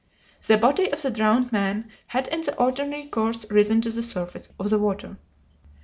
[0.47, 4.49] The body of the drowned man had in the ordinary course risen to the surface
[4.59, 5.19] of the water.